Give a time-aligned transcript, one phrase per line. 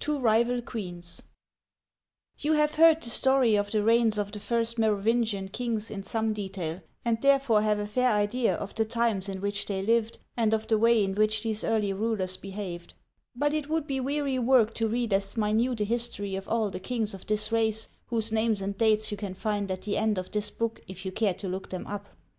[0.00, 1.22] TWO RIVAL QUEENS
[2.36, 6.34] YOU have heard the story of the reigns of the first Merovingian kings in some
[6.34, 10.52] detail, and therefore have a fair idea of the times in which they lived, and
[10.52, 12.92] of the way in which these early rulers behaved.
[13.34, 16.78] But it would be weary work to read as minute a history of all the
[16.78, 20.32] kings of this race, whose names and dates you can find at the end of
[20.32, 21.86] this book if you care to look them up.
[21.86, 22.20] ^ These names may be seen on the map on p.